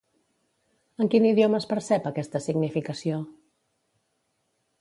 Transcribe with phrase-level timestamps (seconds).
[1.05, 3.23] En quin idioma es percep aquesta significació?